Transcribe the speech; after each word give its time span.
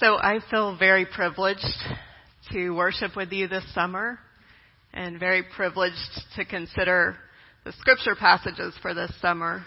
So 0.00 0.16
I 0.16 0.40
feel 0.50 0.76
very 0.76 1.06
privileged 1.06 1.62
to 2.50 2.70
worship 2.70 3.14
with 3.14 3.30
you 3.30 3.46
this 3.46 3.64
summer 3.74 4.18
and 4.92 5.20
very 5.20 5.44
privileged 5.54 5.94
to 6.34 6.44
consider 6.44 7.16
the 7.64 7.70
scripture 7.74 8.16
passages 8.16 8.74
for 8.82 8.92
this 8.92 9.12
summer. 9.20 9.64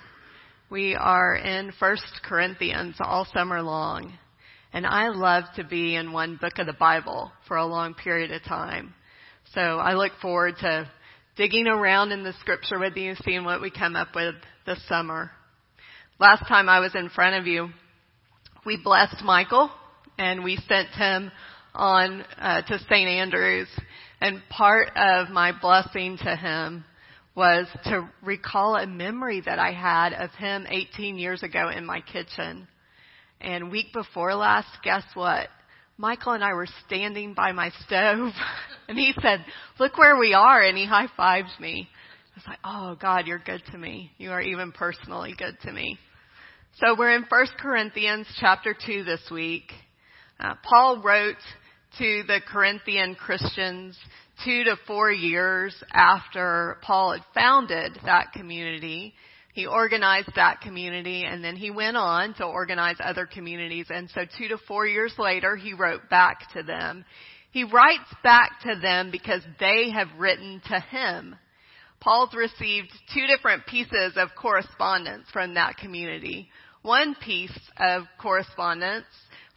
We 0.69 0.95
are 0.95 1.33
in 1.33 1.71
1 1.79 1.97
Corinthians 2.27 2.97
all 2.99 3.25
summer 3.33 3.61
long. 3.61 4.11
And 4.73 4.85
I 4.85 5.07
love 5.07 5.45
to 5.55 5.63
be 5.63 5.95
in 5.95 6.11
one 6.11 6.35
book 6.35 6.57
of 6.57 6.67
the 6.67 6.73
Bible 6.73 7.31
for 7.47 7.55
a 7.55 7.65
long 7.65 7.93
period 7.93 8.31
of 8.31 8.43
time. 8.43 8.93
So 9.53 9.61
I 9.61 9.93
look 9.93 10.11
forward 10.21 10.55
to 10.59 10.91
digging 11.37 11.67
around 11.67 12.11
in 12.11 12.25
the 12.25 12.33
scripture 12.41 12.79
with 12.79 12.97
you, 12.97 13.11
and 13.11 13.19
seeing 13.23 13.45
what 13.45 13.61
we 13.61 13.71
come 13.71 13.95
up 13.95 14.09
with 14.13 14.35
this 14.65 14.85
summer. 14.89 15.31
Last 16.19 16.45
time 16.49 16.67
I 16.67 16.81
was 16.81 16.95
in 16.95 17.07
front 17.07 17.37
of 17.37 17.47
you, 17.47 17.69
we 18.65 18.75
blessed 18.75 19.23
Michael 19.23 19.71
and 20.17 20.43
we 20.43 20.57
sent 20.67 20.89
him 20.89 21.31
on 21.73 22.25
uh, 22.39 22.61
to 22.63 22.79
St. 22.79 23.07
Andrews. 23.07 23.67
And 24.19 24.41
part 24.49 24.89
of 24.95 25.29
my 25.29 25.51
blessing 25.59 26.17
to 26.23 26.35
him 26.35 26.83
was 27.35 27.67
to 27.83 28.09
recall 28.23 28.75
a 28.75 28.87
memory 28.87 29.41
that 29.45 29.59
I 29.59 29.71
had 29.71 30.13
of 30.13 30.31
him 30.31 30.65
18 30.67 31.19
years 31.19 31.43
ago 31.43 31.69
in 31.69 31.85
my 31.85 32.01
kitchen. 32.01 32.67
And 33.39 33.69
week 33.69 33.93
before 33.93 34.33
last, 34.33 34.69
guess 34.83 35.03
what? 35.13 35.47
Michael 35.99 36.33
and 36.33 36.43
I 36.43 36.53
were 36.53 36.67
standing 36.87 37.35
by 37.35 37.51
my 37.51 37.71
stove 37.85 38.31
and 38.87 38.97
he 38.97 39.13
said, 39.21 39.45
look 39.79 39.97
where 39.97 40.17
we 40.17 40.33
are. 40.33 40.61
And 40.61 40.75
he 40.75 40.85
high 40.85 41.07
fives 41.15 41.51
me. 41.59 41.87
I 41.87 42.37
was 42.37 42.47
like, 42.47 42.59
oh 42.63 42.97
God, 42.99 43.27
you're 43.27 43.37
good 43.37 43.61
to 43.71 43.77
me. 43.77 44.11
You 44.17 44.31
are 44.31 44.41
even 44.41 44.71
personally 44.71 45.35
good 45.37 45.57
to 45.61 45.71
me. 45.71 45.99
So 46.79 46.95
we're 46.97 47.15
in 47.15 47.25
1 47.27 47.45
Corinthians 47.59 48.27
chapter 48.39 48.75
2 48.85 49.03
this 49.03 49.21
week. 49.31 49.71
Uh, 50.39 50.53
Paul 50.63 51.01
wrote 51.01 51.35
to 51.97 52.23
the 52.27 52.39
Corinthian 52.47 53.15
Christians 53.15 53.97
two 54.45 54.63
to 54.65 54.75
four 54.85 55.11
years 55.11 55.75
after 55.91 56.77
Paul 56.83 57.13
had 57.13 57.23
founded 57.33 57.97
that 58.05 58.33
community. 58.33 59.15
He 59.53 59.65
organized 59.65 60.29
that 60.35 60.61
community 60.61 61.23
and 61.23 61.43
then 61.43 61.55
he 61.55 61.71
went 61.71 61.97
on 61.97 62.35
to 62.35 62.45
organize 62.45 62.97
other 62.99 63.25
communities. 63.25 63.87
And 63.89 64.09
so 64.11 64.21
two 64.37 64.47
to 64.49 64.57
four 64.67 64.85
years 64.85 65.13
later, 65.17 65.55
he 65.55 65.73
wrote 65.73 66.07
back 66.09 66.51
to 66.53 66.61
them. 66.61 67.03
He 67.49 67.63
writes 67.63 68.13
back 68.23 68.61
to 68.61 68.75
them 68.79 69.09
because 69.09 69.41
they 69.59 69.89
have 69.89 70.09
written 70.19 70.61
to 70.69 70.79
him. 70.79 71.35
Paul's 71.99 72.35
received 72.35 72.91
two 73.11 73.25
different 73.25 73.65
pieces 73.65 74.13
of 74.17 74.29
correspondence 74.39 75.25
from 75.33 75.55
that 75.55 75.77
community. 75.77 76.49
One 76.83 77.15
piece 77.15 77.57
of 77.79 78.03
correspondence 78.21 79.07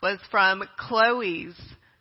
was 0.03 0.19
from 0.31 0.63
Chloe's 0.77 1.55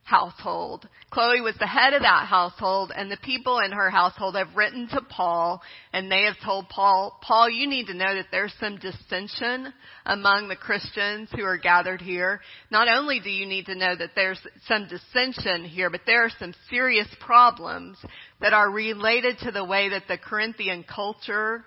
household. 0.10 0.90
Chloe 1.12 1.42
was 1.42 1.56
the 1.60 1.68
head 1.68 1.94
of 1.94 2.02
that 2.02 2.26
household 2.28 2.92
and 2.96 3.12
the 3.12 3.18
people 3.18 3.60
in 3.60 3.72
her 3.72 3.92
household 3.92 4.36
have 4.36 4.56
written 4.56 4.88
to 4.90 5.02
Paul 5.02 5.62
and 5.94 6.12
they 6.12 6.24
have 6.24 6.36
told 6.44 6.68
Paul, 6.68 7.20
Paul, 7.22 7.50
you 7.50 7.68
need 7.68 7.86
to 7.88 7.94
know 7.94 8.16
that 8.16 8.28
there's 8.32 8.54
some 8.60 8.78
dissension 8.78 9.72
among 10.08 10.48
the 10.48 10.56
Christians 10.56 11.30
who 11.36 11.44
are 11.44 11.58
gathered 11.58 12.02
here. 12.02 12.42
Not 12.72 12.88
only 12.88 13.20
do 13.20 13.30
you 13.30 13.46
need 13.46 13.68
to 13.68 13.76
know 13.76 13.96
that 13.96 14.12
there's 14.16 14.40
some 14.68 14.88
dissension 14.88 15.64
here, 15.64 15.92
but 15.92 16.02
there 16.08 16.24
are 16.26 16.32
some 16.40 16.56
serious 16.72 17.08
problems 17.20 17.98
that 18.42 18.54
are 18.54 18.72
related 18.72 19.38
to 19.44 19.52
the 19.52 19.66
way 19.66 19.90
that 19.90 20.08
the 20.08 20.18
Corinthian 20.18 20.84
culture 20.84 21.64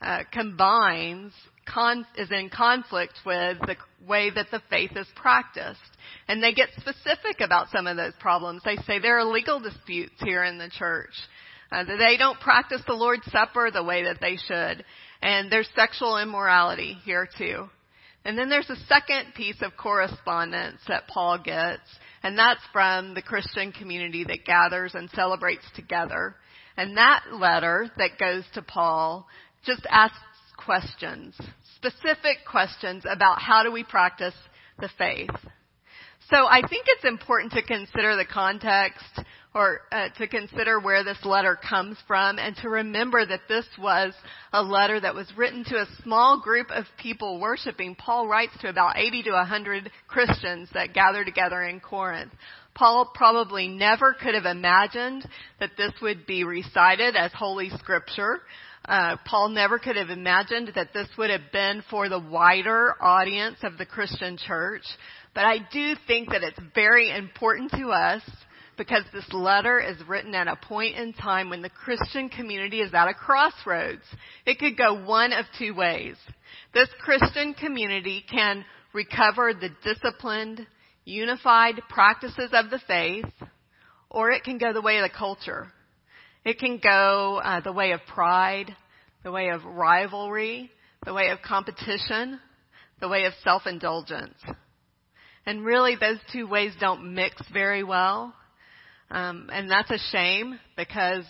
uh, 0.00 0.20
combines 0.32 1.32
con- 1.66 2.06
is 2.16 2.30
in 2.30 2.50
conflict 2.50 3.14
with 3.24 3.58
the 3.60 3.76
way 4.06 4.30
that 4.30 4.46
the 4.50 4.62
faith 4.70 4.92
is 4.96 5.06
practiced. 5.14 5.80
And 6.28 6.42
they 6.42 6.52
get 6.52 6.68
specific 6.78 7.40
about 7.40 7.68
some 7.70 7.86
of 7.86 7.96
those 7.96 8.14
problems. 8.20 8.62
They 8.64 8.76
say 8.86 8.98
there 8.98 9.18
are 9.18 9.24
legal 9.24 9.60
disputes 9.60 10.14
here 10.18 10.44
in 10.44 10.58
the 10.58 10.70
church. 10.70 11.12
Uh, 11.70 11.84
they 11.84 12.16
don't 12.18 12.38
practice 12.40 12.82
the 12.86 12.92
Lord's 12.92 13.30
Supper 13.30 13.70
the 13.70 13.84
way 13.84 14.04
that 14.04 14.20
they 14.20 14.36
should. 14.36 14.84
And 15.22 15.50
there's 15.50 15.68
sexual 15.74 16.18
immorality 16.18 16.98
here 17.04 17.28
too. 17.38 17.68
And 18.24 18.38
then 18.38 18.48
there's 18.48 18.70
a 18.70 18.76
second 18.86 19.34
piece 19.34 19.60
of 19.62 19.76
correspondence 19.76 20.80
that 20.86 21.08
Paul 21.08 21.38
gets, 21.38 21.82
and 22.22 22.38
that's 22.38 22.60
from 22.72 23.14
the 23.14 23.22
Christian 23.22 23.72
community 23.72 24.24
that 24.24 24.44
gathers 24.44 24.94
and 24.94 25.10
celebrates 25.10 25.64
together. 25.74 26.36
And 26.76 26.96
that 26.96 27.24
letter 27.32 27.90
that 27.96 28.18
goes 28.18 28.44
to 28.54 28.62
Paul 28.62 29.26
just 29.64 29.84
asks 29.90 30.18
questions, 30.56 31.34
specific 31.82 32.38
questions 32.48 33.04
about 33.08 33.40
how 33.40 33.62
do 33.62 33.72
we 33.72 33.82
practice 33.82 34.34
the 34.78 34.88
faith. 34.96 35.30
So 36.30 36.46
I 36.46 36.60
think 36.66 36.86
it's 36.86 37.04
important 37.04 37.52
to 37.52 37.62
consider 37.62 38.16
the 38.16 38.24
context 38.24 39.20
or 39.54 39.80
uh, 39.90 40.08
to 40.16 40.26
consider 40.26 40.80
where 40.80 41.04
this 41.04 41.18
letter 41.24 41.58
comes 41.68 41.98
from 42.06 42.38
and 42.38 42.56
to 42.56 42.70
remember 42.70 43.26
that 43.26 43.42
this 43.48 43.66
was 43.78 44.14
a 44.52 44.62
letter 44.62 44.98
that 44.98 45.14
was 45.14 45.30
written 45.36 45.62
to 45.64 45.76
a 45.76 46.02
small 46.02 46.40
group 46.40 46.70
of 46.70 46.86
people 46.96 47.38
worshiping. 47.38 47.94
Paul 47.94 48.28
writes 48.28 48.52
to 48.60 48.70
about 48.70 48.96
80 48.96 49.24
to 49.24 49.32
100 49.32 49.90
Christians 50.08 50.70
that 50.72 50.94
gather 50.94 51.24
together 51.24 51.62
in 51.62 51.80
Corinth. 51.80 52.32
Paul 52.74 53.12
probably 53.14 53.68
never 53.68 54.14
could 54.14 54.34
have 54.34 54.46
imagined 54.46 55.28
that 55.60 55.72
this 55.76 55.92
would 56.00 56.26
be 56.26 56.44
recited 56.44 57.14
as 57.14 57.30
Holy 57.34 57.68
Scripture. 57.78 58.40
Uh, 58.84 59.16
Paul 59.24 59.50
never 59.50 59.78
could 59.78 59.96
have 59.96 60.10
imagined 60.10 60.72
that 60.74 60.92
this 60.92 61.08
would 61.16 61.30
have 61.30 61.52
been 61.52 61.82
for 61.88 62.08
the 62.08 62.18
wider 62.18 62.94
audience 63.00 63.58
of 63.62 63.78
the 63.78 63.86
Christian 63.86 64.36
church. 64.36 64.82
But 65.34 65.44
I 65.44 65.58
do 65.72 65.94
think 66.06 66.30
that 66.30 66.42
it's 66.42 66.58
very 66.74 67.10
important 67.10 67.70
to 67.72 67.90
us 67.90 68.22
because 68.76 69.04
this 69.12 69.30
letter 69.32 69.80
is 69.80 69.96
written 70.08 70.34
at 70.34 70.48
a 70.48 70.56
point 70.56 70.96
in 70.96 71.12
time 71.12 71.50
when 71.50 71.62
the 71.62 71.70
Christian 71.70 72.28
community 72.28 72.80
is 72.80 72.92
at 72.92 73.08
a 73.08 73.14
crossroads. 73.14 74.02
It 74.46 74.58
could 74.58 74.76
go 74.76 75.04
one 75.04 75.32
of 75.32 75.46
two 75.58 75.74
ways. 75.74 76.16
This 76.74 76.88
Christian 77.00 77.54
community 77.54 78.24
can 78.30 78.64
recover 78.92 79.52
the 79.54 79.70
disciplined, 79.84 80.66
unified 81.04 81.80
practices 81.88 82.50
of 82.52 82.70
the 82.70 82.80
faith, 82.86 83.26
or 84.10 84.30
it 84.30 84.42
can 84.42 84.58
go 84.58 84.72
the 84.72 84.82
way 84.82 84.98
of 84.98 85.08
the 85.08 85.16
culture. 85.16 85.68
It 86.44 86.58
can 86.58 86.78
go 86.82 87.40
uh, 87.42 87.60
the 87.60 87.72
way 87.72 87.92
of 87.92 88.00
pride, 88.06 88.74
the 89.22 89.30
way 89.30 89.48
of 89.50 89.64
rivalry, 89.64 90.70
the 91.04 91.14
way 91.14 91.28
of 91.28 91.40
competition, 91.42 92.40
the 93.00 93.08
way 93.08 93.24
of 93.24 93.32
self-indulgence. 93.44 94.38
And 95.46 95.64
really 95.64 95.96
those 95.96 96.18
two 96.32 96.46
ways 96.46 96.72
don't 96.80 97.14
mix 97.14 97.40
very 97.52 97.82
well. 97.82 98.34
Um, 99.10 99.50
and 99.52 99.70
that's 99.70 99.90
a 99.90 99.98
shame 100.10 100.58
because 100.76 101.24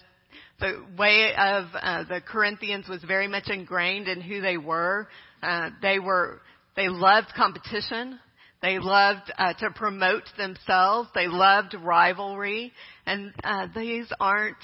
the 0.61 0.85
way 0.97 1.33
of 1.37 1.65
uh, 1.75 2.05
the 2.05 2.21
Corinthians 2.27 2.89
was 2.89 3.03
very 3.03 3.27
much 3.27 3.49
ingrained 3.49 4.09
in 4.09 4.21
who 4.21 4.41
they 4.41 4.57
were. 4.57 5.09
Uh, 5.43 5.71
they 5.83 5.99
were 5.99 6.41
they 6.77 6.89
loved 6.89 7.29
competition. 7.37 8.19
They 8.63 8.79
loved 8.79 9.33
uh, 9.37 9.55
to 9.55 9.71
promote 9.75 10.23
themselves. 10.39 11.09
They 11.15 11.27
loved 11.27 11.75
rivalry, 11.75 12.73
and 13.05 13.33
uh, 13.43 13.67
these 13.75 14.07
aren't 14.21 14.63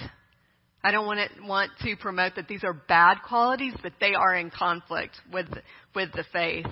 I 0.82 0.90
don't 0.90 1.06
want 1.06 1.20
to, 1.20 1.42
want 1.46 1.72
to 1.82 1.96
promote 1.96 2.36
that 2.36 2.48
these 2.48 2.64
are 2.64 2.72
bad 2.72 3.18
qualities, 3.26 3.74
but 3.82 3.92
they 4.00 4.14
are 4.14 4.34
in 4.34 4.50
conflict 4.50 5.16
with, 5.32 5.48
with 5.94 6.12
the 6.12 6.24
faith. 6.32 6.66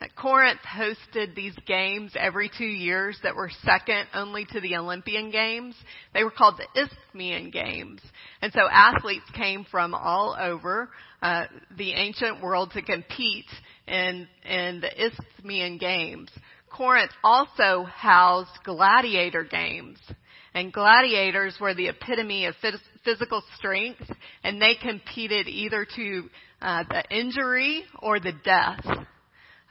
That 0.00 0.14
Corinth 0.14 0.60
hosted 0.60 1.34
these 1.34 1.54
games 1.66 2.12
every 2.18 2.50
two 2.56 2.66
years 2.66 3.18
that 3.22 3.34
were 3.34 3.50
second 3.64 4.08
only 4.14 4.44
to 4.52 4.60
the 4.60 4.76
Olympian 4.76 5.30
Games. 5.30 5.74
They 6.12 6.22
were 6.22 6.30
called 6.30 6.58
the 6.58 6.82
Isthmian 6.82 7.50
Games. 7.50 8.02
And 8.42 8.52
so 8.52 8.60
athletes 8.70 9.24
came 9.34 9.64
from 9.70 9.94
all 9.94 10.36
over 10.38 10.90
uh, 11.22 11.46
the 11.78 11.92
ancient 11.92 12.42
world 12.42 12.72
to 12.72 12.82
compete 12.82 13.48
in, 13.88 14.28
in 14.44 14.82
the 14.82 15.06
Isthmian 15.06 15.78
Games. 15.78 16.30
Corinth 16.70 17.12
also 17.24 17.84
housed 17.84 18.50
gladiator 18.64 19.44
games. 19.44 19.98
And 20.56 20.72
gladiators 20.72 21.54
were 21.60 21.74
the 21.74 21.88
epitome 21.88 22.46
of 22.46 22.54
physical 23.04 23.42
strength, 23.58 24.10
and 24.42 24.60
they 24.60 24.74
competed 24.74 25.48
either 25.48 25.86
to 25.96 26.30
uh, 26.62 26.82
the 26.88 27.04
injury 27.14 27.84
or 27.98 28.18
the 28.20 28.32
death. 28.42 28.80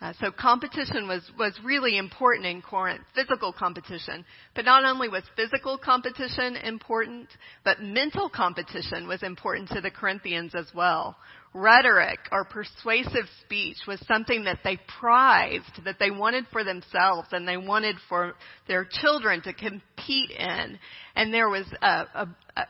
Uh, 0.02 0.12
so 0.20 0.30
competition 0.30 1.08
was, 1.08 1.22
was 1.40 1.54
really 1.64 1.98
important 1.98 2.46
in 2.46 2.62
Corinth, 2.62 3.02
physical 3.16 3.54
competition. 3.54 4.26
But 4.54 4.66
not 4.66 4.84
only 4.84 5.08
was 5.08 5.24
physical 5.38 5.78
competition 5.78 6.58
important, 6.58 7.30
but 7.64 7.82
mental 7.82 8.30
competition 8.30 9.08
was 9.08 9.24
important 9.24 9.70
to 9.70 9.80
the 9.80 9.90
Corinthians 9.90 10.54
as 10.54 10.68
well. 10.76 11.16
Rhetoric 11.54 12.20
or 12.34 12.44
persuasive 12.44 13.26
speech 13.46 13.78
was 13.88 14.06
something 14.06 14.44
that 14.44 14.60
they 14.66 14.78
prized, 15.00 15.86
that 15.86 15.98
they 15.98 16.12
wanted 16.12 16.46
for 16.52 16.66
themselves 16.66 17.30
and 17.32 17.48
they 17.48 17.56
wanted 17.56 17.96
for 18.10 18.34
their 18.68 18.86
children 18.90 19.42
to 19.44 19.54
compete 19.54 20.32
in. 20.32 20.78
And 21.16 21.34
there 21.34 21.48
was 21.48 21.66
a, 21.82 21.88
a, 21.88 22.28
a 22.58 22.66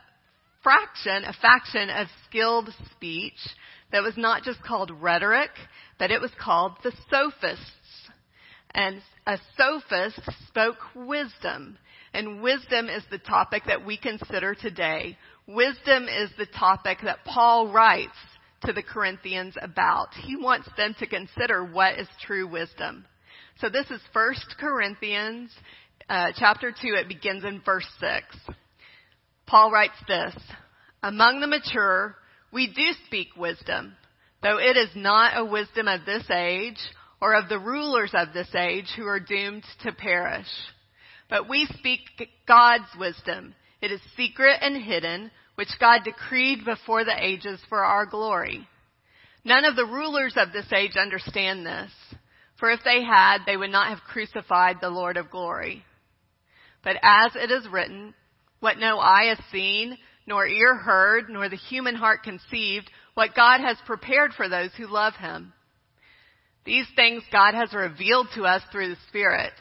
fraction, 0.62 1.24
a 1.24 1.32
faction 1.42 1.90
of 1.90 2.06
skilled 2.28 2.72
speech 2.92 3.38
that 3.92 4.02
was 4.02 4.16
not 4.16 4.42
just 4.42 4.62
called 4.62 4.90
rhetoric, 4.90 5.50
but 5.98 6.10
it 6.10 6.20
was 6.20 6.32
called 6.38 6.72
the 6.82 6.92
sophists. 7.10 7.62
And 8.74 9.00
a 9.26 9.38
sophist 9.56 10.20
spoke 10.48 10.76
wisdom. 10.94 11.78
And 12.12 12.42
wisdom 12.42 12.88
is 12.88 13.02
the 13.10 13.18
topic 13.18 13.64
that 13.66 13.84
we 13.84 13.96
consider 13.96 14.54
today. 14.54 15.16
Wisdom 15.46 16.04
is 16.08 16.30
the 16.36 16.46
topic 16.46 16.98
that 17.04 17.24
Paul 17.24 17.72
writes 17.72 18.16
to 18.64 18.72
the 18.72 18.82
Corinthians 18.82 19.54
about. 19.60 20.14
He 20.14 20.36
wants 20.36 20.68
them 20.76 20.94
to 20.98 21.06
consider 21.06 21.64
what 21.64 21.98
is 21.98 22.08
true 22.22 22.48
wisdom. 22.48 23.04
So 23.60 23.68
this 23.68 23.90
is 23.90 24.00
1 24.12 24.34
Corinthians 24.58 25.50
uh, 26.08 26.32
chapter 26.36 26.70
2. 26.70 26.76
It 26.94 27.08
begins 27.08 27.44
in 27.44 27.60
verse 27.64 27.86
6. 28.00 28.54
Paul 29.46 29.70
writes 29.70 29.96
this, 30.08 30.34
Among 31.02 31.40
the 31.40 31.46
mature, 31.46 32.16
we 32.52 32.66
do 32.68 32.92
speak 33.06 33.28
wisdom, 33.36 33.94
though 34.42 34.58
it 34.58 34.76
is 34.76 34.90
not 34.94 35.36
a 35.36 35.44
wisdom 35.44 35.88
of 35.88 36.04
this 36.04 36.28
age 36.30 36.78
or 37.20 37.34
of 37.34 37.48
the 37.48 37.58
rulers 37.58 38.12
of 38.14 38.32
this 38.32 38.54
age 38.54 38.86
who 38.96 39.06
are 39.06 39.20
doomed 39.20 39.64
to 39.82 39.92
perish. 39.92 40.46
But 41.28 41.48
we 41.48 41.66
speak 41.78 42.00
God's 42.46 42.88
wisdom. 42.98 43.54
It 43.80 43.90
is 43.90 44.00
secret 44.16 44.58
and 44.60 44.82
hidden, 44.82 45.30
which 45.56 45.68
God 45.80 46.02
decreed 46.04 46.64
before 46.64 47.04
the 47.04 47.16
ages 47.18 47.60
for 47.68 47.84
our 47.84 48.06
glory. 48.06 48.66
None 49.44 49.64
of 49.64 49.76
the 49.76 49.86
rulers 49.86 50.34
of 50.36 50.52
this 50.52 50.72
age 50.72 50.96
understand 50.96 51.64
this, 51.64 51.90
for 52.58 52.70
if 52.70 52.80
they 52.84 53.02
had, 53.02 53.38
they 53.46 53.56
would 53.56 53.70
not 53.70 53.88
have 53.88 54.00
crucified 54.00 54.76
the 54.80 54.90
Lord 54.90 55.16
of 55.16 55.30
glory. 55.30 55.84
But 56.82 56.96
as 57.02 57.32
it 57.34 57.50
is 57.50 57.68
written, 57.70 58.14
what 58.60 58.78
no 58.78 58.98
eye 58.98 59.34
has 59.34 59.38
seen, 59.50 59.98
nor 60.26 60.46
ear 60.46 60.74
heard, 60.74 61.28
nor 61.28 61.48
the 61.48 61.56
human 61.56 61.94
heart 61.94 62.22
conceived, 62.22 62.90
what 63.14 63.34
God 63.34 63.60
has 63.60 63.76
prepared 63.86 64.32
for 64.32 64.48
those 64.48 64.70
who 64.76 64.86
love 64.86 65.14
him. 65.14 65.52
These 66.64 66.86
things 66.96 67.22
God 67.30 67.54
has 67.54 67.72
revealed 67.72 68.28
to 68.34 68.42
us 68.42 68.62
through 68.70 68.88
the 68.88 69.00
Spirit. 69.08 69.52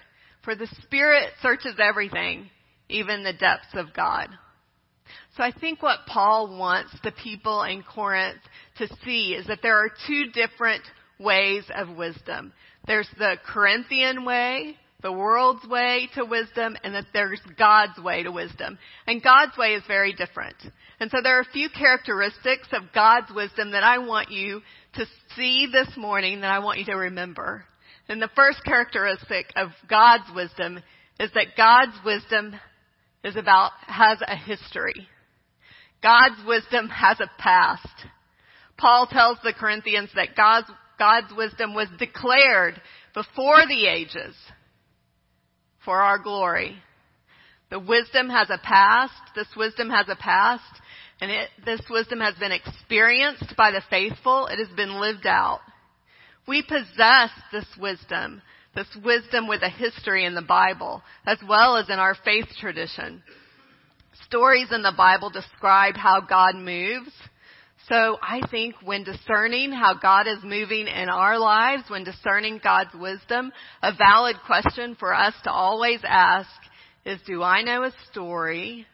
For 0.43 0.55
the 0.55 0.67
Spirit 0.83 1.29
searches 1.41 1.75
everything, 1.79 2.49
even 2.89 3.23
the 3.23 3.33
depths 3.33 3.73
of 3.73 3.93
God. 3.93 4.29
So 5.37 5.43
I 5.43 5.51
think 5.51 5.81
what 5.81 6.07
Paul 6.07 6.57
wants 6.57 6.91
the 7.03 7.11
people 7.11 7.63
in 7.63 7.83
Corinth 7.83 8.41
to 8.77 8.87
see 9.03 9.33
is 9.33 9.45
that 9.47 9.59
there 9.61 9.77
are 9.77 9.91
two 10.07 10.31
different 10.31 10.83
ways 11.19 11.63
of 11.75 11.95
wisdom. 11.95 12.53
There's 12.87 13.09
the 13.17 13.35
Corinthian 13.45 14.25
way, 14.25 14.77
the 15.01 15.11
world's 15.11 15.67
way 15.67 16.09
to 16.15 16.25
wisdom, 16.25 16.77
and 16.83 16.95
that 16.95 17.05
there's 17.13 17.41
God's 17.57 17.99
way 17.99 18.23
to 18.23 18.31
wisdom. 18.31 18.79
And 19.05 19.21
God's 19.21 19.57
way 19.57 19.73
is 19.73 19.83
very 19.87 20.13
different. 20.13 20.55
And 20.99 21.11
so 21.11 21.17
there 21.21 21.37
are 21.37 21.41
a 21.41 21.51
few 21.53 21.69
characteristics 21.69 22.67
of 22.71 22.93
God's 22.93 23.31
wisdom 23.33 23.71
that 23.71 23.83
I 23.83 23.99
want 23.99 24.31
you 24.31 24.61
to 24.95 25.05
see 25.35 25.67
this 25.71 25.89
morning 25.97 26.41
that 26.41 26.51
I 26.51 26.59
want 26.59 26.79
you 26.79 26.85
to 26.85 26.95
remember. 26.95 27.65
And 28.07 28.21
the 28.21 28.29
first 28.35 28.63
characteristic 28.63 29.47
of 29.55 29.69
God's 29.89 30.33
wisdom 30.33 30.81
is 31.19 31.31
that 31.33 31.57
God's 31.57 31.97
wisdom 32.05 32.55
is 33.23 33.35
about, 33.35 33.71
has 33.87 34.19
a 34.25 34.35
history. 34.35 35.07
God's 36.01 36.45
wisdom 36.47 36.87
has 36.89 37.19
a 37.19 37.29
past. 37.39 37.87
Paul 38.77 39.07
tells 39.07 39.37
the 39.43 39.53
Corinthians 39.53 40.09
that 40.15 40.35
God's, 40.35 40.67
God's 40.99 41.33
wisdom 41.35 41.73
was 41.73 41.87
declared 41.97 42.79
before 43.13 43.65
the 43.67 43.87
ages 43.87 44.35
for 45.85 46.01
our 46.01 46.19
glory. 46.19 46.75
The 47.69 47.79
wisdom 47.79 48.29
has 48.29 48.49
a 48.49 48.57
past. 48.57 49.13
This 49.35 49.47
wisdom 49.55 49.89
has 49.89 50.07
a 50.09 50.15
past. 50.15 50.81
And 51.21 51.31
it, 51.31 51.49
this 51.65 51.81
wisdom 51.89 52.19
has 52.19 52.35
been 52.35 52.51
experienced 52.51 53.55
by 53.55 53.71
the 53.71 53.81
faithful. 53.89 54.47
It 54.47 54.59
has 54.59 54.75
been 54.75 54.99
lived 54.99 55.25
out. 55.25 55.61
We 56.47 56.61
possess 56.61 57.31
this 57.51 57.65
wisdom, 57.79 58.41
this 58.75 58.87
wisdom 59.03 59.47
with 59.47 59.63
a 59.63 59.69
history 59.69 60.25
in 60.25 60.35
the 60.35 60.41
Bible, 60.41 61.01
as 61.25 61.39
well 61.47 61.77
as 61.77 61.89
in 61.89 61.97
our 61.97 62.15
faith 62.23 62.47
tradition. 62.59 63.23
Stories 64.25 64.67
in 64.71 64.83
the 64.83 64.93
Bible 64.95 65.29
describe 65.29 65.95
how 65.95 66.21
God 66.21 66.55
moves. 66.55 67.11
So 67.87 68.17
I 68.19 68.41
think 68.49 68.75
when 68.83 69.03
discerning 69.03 69.71
how 69.71 69.93
God 69.93 70.27
is 70.27 70.39
moving 70.43 70.87
in 70.87 71.07
our 71.07 71.37
lives, 71.37 71.83
when 71.87 72.03
discerning 72.03 72.59
God's 72.63 72.95
wisdom, 72.95 73.51
a 73.83 73.93
valid 73.95 74.37
question 74.45 74.95
for 74.95 75.13
us 75.13 75.35
to 75.43 75.51
always 75.51 75.99
ask 76.03 76.49
is, 77.05 77.19
do 77.27 77.43
I 77.43 77.61
know 77.61 77.83
a 77.83 77.91
story 78.11 78.87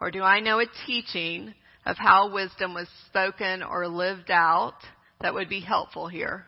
or 0.00 0.10
do 0.10 0.22
I 0.22 0.40
know 0.40 0.60
a 0.60 0.66
teaching 0.86 1.52
of 1.84 1.96
how 1.98 2.32
wisdom 2.32 2.72
was 2.72 2.88
spoken 3.06 3.62
or 3.62 3.86
lived 3.86 4.30
out 4.30 4.76
that 5.20 5.34
would 5.34 5.50
be 5.50 5.60
helpful 5.60 6.08
here? 6.08 6.46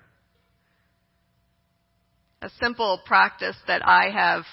A 2.40 2.48
simple 2.60 3.00
practice 3.04 3.56
that 3.66 3.86
I 3.86 4.10
have 4.10 4.44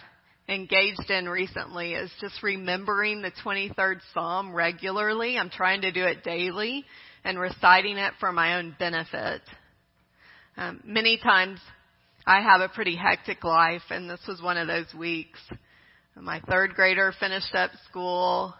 engaged 0.50 1.10
in 1.10 1.30
recently 1.30 1.94
is 1.94 2.12
just 2.19 2.44
remembering 2.44 3.22
the 3.22 3.31
23rd 3.45 4.00
Psalm 4.13 4.54
regularly. 4.54 5.38
I'm 5.38 5.50
trying 5.50 5.81
to 5.84 5.94
do 5.94 6.04
it 6.04 6.25
daily 6.25 6.86
and 7.23 7.39
reciting 7.39 7.97
it 7.97 8.13
for 8.19 8.31
my 8.31 8.57
own 8.57 8.75
benefit. 8.79 9.41
Um, 10.57 10.81
many 10.85 11.18
times 11.18 11.59
I 12.25 12.41
have 12.41 12.62
a 12.62 12.69
pretty 12.69 12.95
hectic 12.95 13.44
life, 13.44 13.81
and 13.89 14.09
this 14.09 14.21
was 14.27 14.41
one 14.41 14.57
of 14.57 14.68
those 14.68 14.94
weeks. 14.94 15.39
My 16.15 16.39
third 16.41 16.73
grader 16.73 17.13
finished 17.19 17.56
up 17.56 17.71
school. 17.89 18.53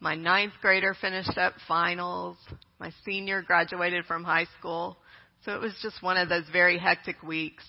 My 0.00 0.14
ninth 0.14 0.54
grader 0.60 0.94
finished 1.00 1.38
up 1.38 1.54
finals. 1.68 2.36
My 2.80 2.92
senior 3.04 3.40
graduated 3.40 4.04
from 4.04 4.24
high 4.24 4.46
school. 4.58 4.96
So 5.44 5.54
it 5.54 5.60
was 5.60 5.74
just 5.80 6.02
one 6.02 6.16
of 6.16 6.28
those 6.28 6.44
very 6.52 6.78
hectic 6.78 7.22
weeks. 7.22 7.64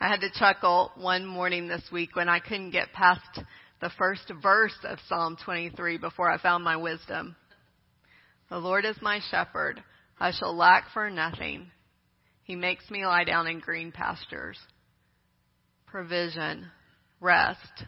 I 0.00 0.08
had 0.08 0.20
to 0.20 0.30
chuckle 0.38 0.92
one 0.96 1.24
morning 1.26 1.68
this 1.68 1.82
week 1.92 2.16
when 2.16 2.28
I 2.28 2.40
couldn't 2.40 2.70
get 2.70 2.92
past 2.92 3.40
the 3.80 3.90
first 3.96 4.32
verse 4.42 4.76
of 4.84 4.98
Psalm 5.08 5.36
23 5.44 5.98
before 5.98 6.30
I 6.30 6.38
found 6.38 6.64
my 6.64 6.76
wisdom. 6.76 7.36
The 8.50 8.58
Lord 8.58 8.84
is 8.84 8.96
my 9.00 9.20
shepherd. 9.30 9.82
I 10.18 10.32
shall 10.32 10.54
lack 10.54 10.90
for 10.92 11.08
nothing. 11.08 11.70
He 12.42 12.56
makes 12.56 12.90
me 12.90 13.06
lie 13.06 13.24
down 13.24 13.46
in 13.46 13.60
green 13.60 13.92
pastures. 13.92 14.58
Provision, 15.86 16.66
rest. 17.20 17.84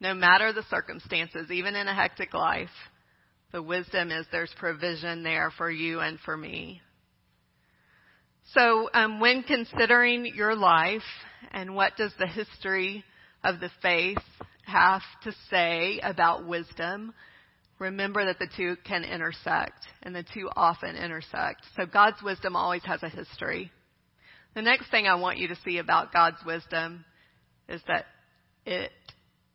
No 0.00 0.12
matter 0.12 0.52
the 0.52 0.64
circumstances, 0.68 1.52
even 1.52 1.76
in 1.76 1.86
a 1.86 1.94
hectic 1.94 2.34
life, 2.34 2.68
the 3.52 3.62
wisdom 3.62 4.10
is 4.10 4.26
there's 4.32 4.52
provision 4.58 5.22
there 5.22 5.52
for 5.56 5.70
you 5.70 6.00
and 6.00 6.18
for 6.20 6.36
me. 6.36 6.80
So, 8.54 8.90
um, 8.92 9.20
when 9.20 9.44
considering 9.44 10.26
your 10.34 10.56
life 10.56 11.02
and 11.52 11.76
what 11.76 11.96
does 11.96 12.12
the 12.18 12.26
history 12.26 13.04
of 13.44 13.60
the 13.60 13.70
faith 13.80 14.18
have 14.66 15.02
to 15.22 15.32
say 15.48 16.00
about 16.02 16.46
wisdom, 16.46 17.14
remember 17.78 18.24
that 18.24 18.38
the 18.38 18.48
two 18.56 18.76
can 18.84 19.04
intersect, 19.04 19.86
and 20.02 20.14
the 20.14 20.24
two 20.34 20.48
often 20.56 20.96
intersect. 20.96 21.62
So 21.76 21.86
God's 21.86 22.22
wisdom 22.22 22.56
always 22.56 22.84
has 22.84 23.02
a 23.02 23.08
history. 23.08 23.70
The 24.54 24.62
next 24.62 24.90
thing 24.90 25.06
I 25.06 25.14
want 25.14 25.38
you 25.38 25.48
to 25.48 25.56
see 25.64 25.78
about 25.78 26.12
God's 26.12 26.44
wisdom 26.44 27.04
is 27.68 27.80
that 27.88 28.06
it 28.66 28.92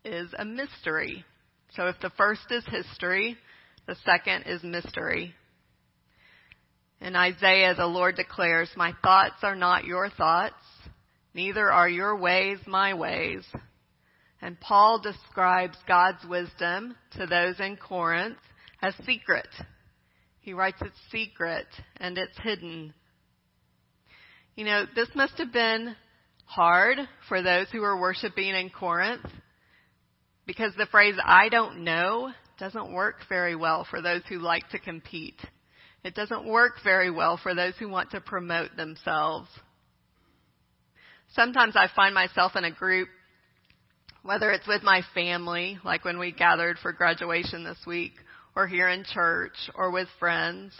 is 0.04 0.30
a 0.38 0.46
mystery. 0.46 1.24
So 1.76 1.88
if 1.88 2.00
the 2.02 2.12
first 2.18 2.52
is 2.52 2.64
history, 2.66 3.38
the 3.86 3.96
second 4.06 4.44
is 4.44 4.64
mystery. 4.64 5.34
In 7.00 7.16
Isaiah, 7.16 7.76
the 7.76 7.86
Lord 7.86 8.16
declares, 8.16 8.70
My 8.76 8.94
thoughts 9.04 9.44
are 9.44 9.56
not 9.56 9.86
your 9.86 10.10
thoughts, 10.10 10.56
neither 11.34 11.72
are 11.72 11.88
your 11.88 12.18
ways 12.18 12.58
my 12.66 12.94
ways. 12.96 13.44
And 14.42 14.60
Paul 14.60 15.00
describes 15.00 15.78
God's 15.88 16.24
wisdom 16.26 16.96
to 17.18 17.26
those 17.26 17.60
in 17.60 17.78
Corinth 17.78 18.38
as 18.82 18.94
secret. 19.06 19.48
He 20.42 20.54
writes 20.54 20.78
it's 20.82 20.96
secret 21.12 21.68
and 21.98 22.18
it's 22.18 22.38
hidden. 22.42 22.94
You 24.56 24.66
know, 24.66 24.86
this 24.96 25.10
must 25.16 25.38
have 25.38 25.52
been 25.52 25.96
hard 26.46 26.98
for 27.28 27.42
those 27.42 27.68
who 27.72 27.82
were 27.82 28.00
worshiping 28.00 28.56
in 28.56 28.70
Corinth 28.70 29.26
because 30.46 30.74
the 30.78 30.86
phrase 30.88 31.16
I 31.24 31.50
don't 31.50 31.84
know 31.84 32.32
doesn't 32.58 32.94
work 32.94 33.18
very 33.28 33.56
well 33.56 33.86
for 33.90 34.02
those 34.02 34.22
who 34.30 34.40
like 34.40 34.68
to 34.70 34.80
compete. 34.80 35.40
It 36.04 36.16
doesn't 36.16 36.48
work 36.48 36.76
very 36.84 37.12
well 37.12 37.38
for 37.42 37.54
those 37.54 37.74
who 37.78 37.90
want 37.90 38.12
to 38.12 38.22
promote 38.22 38.76
themselves. 38.78 39.50
Sometimes 41.34 41.76
I 41.76 41.88
find 41.94 42.16
myself 42.16 42.56
in 42.56 42.64
a 42.64 42.72
group 42.72 43.10
whether 44.24 44.52
it's 44.52 44.68
with 44.68 44.84
my 44.84 45.02
family, 45.14 45.80
like 45.84 46.06
when 46.06 46.20
we 46.20 46.32
gathered 46.32 46.78
for 46.80 46.92
graduation 46.92 47.64
this 47.64 47.80
week, 47.86 48.14
or 48.56 48.68
here 48.68 48.90
in 48.90 49.04
church, 49.04 49.56
or 49.76 49.92
with 49.92 50.08
friends, 50.20 50.74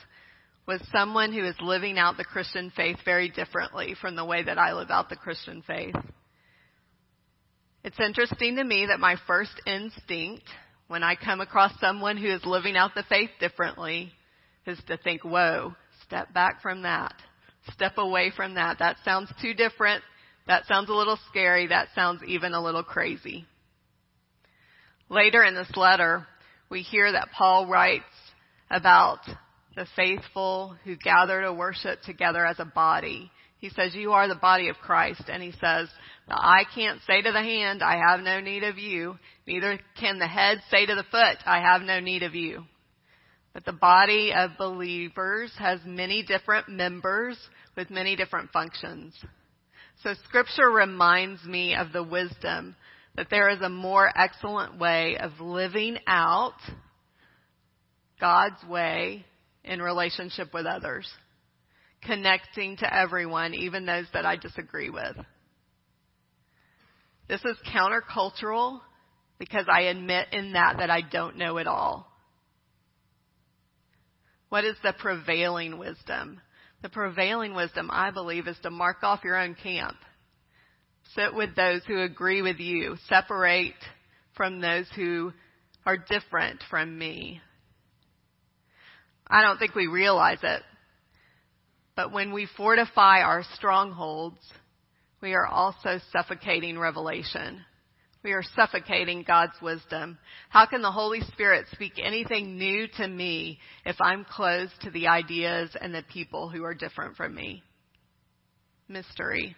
with 0.68 0.82
someone 0.92 1.32
who 1.32 1.46
is 1.46 1.56
living 1.62 1.98
out 1.98 2.18
the 2.18 2.26
Christian 2.26 2.72
faith 2.76 2.98
very 3.06 3.30
differently 3.30 3.96
from 4.00 4.16
the 4.16 4.26
way 4.26 4.44
that 4.44 4.58
I 4.58 4.74
live 4.74 4.90
out 4.90 5.10
the 5.10 5.16
Christian 5.16 5.64
faith. 5.66 5.96
It's 7.84 8.00
interesting 8.00 8.58
to 8.58 8.64
me 8.64 8.88
that 8.88 9.00
my 9.00 9.16
first 9.28 9.62
instinct 9.66 10.44
when 10.88 11.04
I 11.04 11.16
come 11.16 11.40
across 11.40 11.80
someone 11.80 12.18
who 12.18 12.28
is 12.28 12.44
living 12.46 12.76
out 12.76 12.96
the 12.96 13.04
faith 13.08 13.30
differently 13.40 14.12
is 14.66 14.80
to 14.88 14.98
think, 14.98 15.24
whoa, 15.24 15.74
step 16.06 16.34
back 16.34 16.62
from 16.62 16.82
that. 16.82 17.14
Step 17.72 17.98
away 17.98 18.32
from 18.36 18.56
that. 18.56 18.80
That 18.80 18.98
sounds 19.06 19.32
too 19.42 19.54
different 19.54 20.04
That 20.48 20.66
sounds 20.66 20.90
a 20.90 20.94
little 20.94 21.20
scary. 21.30 21.68
That 21.68 21.90
sounds 21.94 22.22
even 22.26 22.54
a 22.54 22.64
little 22.64 22.84
crazy. 22.84 23.46
Later 25.10 25.44
in 25.44 25.56
this 25.56 25.72
letter, 25.76 26.26
we 26.70 26.82
hear 26.82 27.12
that 27.12 27.30
Paul 27.38 27.68
writes 27.68 28.04
about 28.70 29.20
the 29.76 29.88
faithful 29.96 30.76
who 30.84 30.96
gather 30.96 31.42
to 31.42 31.54
worship 31.54 32.02
together 32.02 32.46
as 32.46 32.60
a 32.60 32.66
body. 32.66 33.32
He 33.60 33.70
says, 33.70 33.96
you 33.96 34.12
are 34.14 34.28
the 34.28 34.36
body 34.36 34.70
of 34.70 34.76
Christ. 34.78 35.24
And 35.28 35.42
he 35.42 35.52
says, 35.52 35.90
the 36.28 36.36
eye 36.36 36.64
can't 36.76 37.00
say 37.08 37.22
to 37.22 37.32
the 37.32 37.42
hand, 37.42 37.82
I 37.82 37.98
have 38.10 38.22
no 38.22 38.40
need 38.40 38.64
of 38.64 38.78
you. 38.78 39.18
Neither 39.46 39.80
can 40.00 40.20
the 40.20 40.28
head 40.28 40.62
say 40.70 40.86
to 40.86 40.96
the 40.96 41.06
foot, 41.10 41.38
I 41.46 41.62
have 41.62 41.82
no 41.82 42.00
need 42.00 42.24
of 42.24 42.36
you. 42.36 42.64
But 43.54 43.66
the 43.66 43.74
body 43.74 44.34
of 44.36 44.52
believers 44.58 45.52
has 45.58 45.80
many 45.86 46.24
different 46.24 46.70
members 46.70 47.38
with 47.76 47.90
many 47.90 48.16
different 48.16 48.52
functions. 48.52 49.14
So 50.04 50.14
scripture 50.26 50.70
reminds 50.70 51.44
me 51.44 51.76
of 51.76 51.92
the 51.92 52.04
wisdom 52.04 52.76
that 53.16 53.30
there 53.32 53.50
is 53.50 53.62
a 53.62 53.70
more 53.70 54.12
excellent 54.16 54.78
way 54.78 55.18
of 55.18 55.40
living 55.40 55.98
out 56.06 56.54
God's 58.20 58.64
way 58.70 59.26
in 59.64 59.82
relationship 59.82 60.54
with 60.54 60.66
others, 60.66 61.10
connecting 62.04 62.78
to 62.78 62.94
everyone, 62.94 63.54
even 63.56 63.86
those 63.86 64.06
that 64.14 64.26
I 64.26 64.36
disagree 64.36 64.90
with. 64.90 65.18
This 67.28 67.42
is 67.44 67.58
countercultural 67.74 68.80
because 69.40 69.66
I 69.72 69.82
admit 69.82 70.28
in 70.32 70.54
that 70.54 70.78
that 70.78 70.90
I 70.90 71.02
don't 71.02 71.38
know 71.38 71.58
it 71.58 71.68
all. 71.68 72.08
What 74.50 74.64
is 74.64 74.76
the 74.82 74.94
prevailing 74.94 75.78
wisdom? 75.78 76.40
The 76.82 76.90
prevailing 76.90 77.56
wisdom, 77.56 77.90
I 77.92 78.12
believe, 78.12 78.48
is 78.48 78.58
to 78.64 78.70
mark 78.70 79.04
off 79.04 79.24
your 79.24 79.36
own 79.36 79.56
camp. 79.56 79.98
Sit 81.16 81.34
with 81.34 81.56
those 81.56 81.82
who 81.86 82.02
agree 82.02 82.42
with 82.42 82.60
you. 82.60 82.98
Separate 83.08 83.74
from 84.36 84.62
those 84.62 84.88
who 84.96 85.34
are 85.86 85.98
different 85.98 86.62
from 86.70 86.98
me. 86.98 87.42
I 89.26 89.42
don't 89.42 89.58
think 89.58 89.74
we 89.74 89.88
realize 89.88 90.40
it. 90.44 90.62
But 91.96 92.12
when 92.12 92.32
we 92.32 92.48
fortify 92.56 93.22
our 93.22 93.44
strongholds, 93.56 94.38
we 95.22 95.34
are 95.34 95.48
also 95.48 96.00
suffocating 96.12 96.78
revelation. 96.78 97.66
We 98.24 98.32
are 98.34 98.44
suffocating 98.56 99.24
God's 99.26 99.54
wisdom. 99.62 100.18
How 100.50 100.66
can 100.66 100.82
the 100.82 100.92
Holy 100.92 101.22
Spirit 101.22 101.68
speak 101.72 101.94
anything 102.04 102.58
new 102.58 102.88
to 102.98 103.08
me 103.08 103.60
if 103.86 103.96
I'm 104.02 104.26
closed 104.26 104.74
to 104.82 104.92
the 104.92 105.08
ideas 105.08 105.76
and 105.80 105.94
the 105.94 106.04
people 106.12 106.50
who 106.50 106.64
are 106.64 106.74
different 106.74 107.16
from 107.16 107.36
me? 107.36 107.64
Mystery. 108.88 109.56